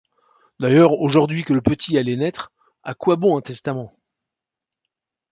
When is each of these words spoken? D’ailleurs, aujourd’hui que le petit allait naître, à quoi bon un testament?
D’ailleurs, 0.59 0.93
aujourd’hui 0.93 1.43
que 1.43 1.53
le 1.53 1.61
petit 1.61 1.95
allait 1.95 2.15
naître, 2.15 2.51
à 2.81 2.95
quoi 2.95 3.17
bon 3.17 3.37
un 3.37 3.41
testament? 3.41 3.93